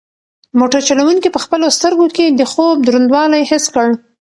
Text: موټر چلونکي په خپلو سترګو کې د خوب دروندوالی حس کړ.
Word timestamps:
موټر 0.59 0.81
چلونکي 0.87 1.29
په 1.31 1.39
خپلو 1.43 1.65
سترګو 1.77 2.07
کې 2.15 2.25
د 2.29 2.41
خوب 2.51 2.75
دروندوالی 2.87 3.43
حس 3.49 3.65
کړ. 3.73 3.87